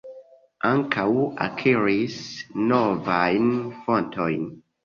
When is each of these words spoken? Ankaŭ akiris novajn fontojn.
Ankaŭ 0.69 1.03
akiris 1.45 2.17
novajn 2.73 3.55
fontojn. 3.87 4.53